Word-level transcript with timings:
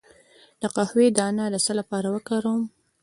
د 0.61 0.63
قهوې 0.75 1.07
دانه 1.17 1.45
د 1.53 1.55
څه 1.65 1.71
لپاره 1.79 2.07
وکاروم؟ 2.15 2.61